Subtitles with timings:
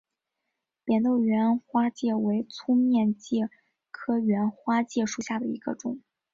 [0.83, 3.51] 扁豆缘花介为粗面介
[3.91, 6.01] 科缘花介属下的一个种。